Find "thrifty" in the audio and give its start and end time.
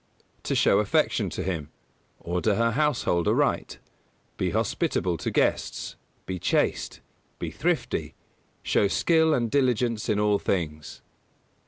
7.51-8.15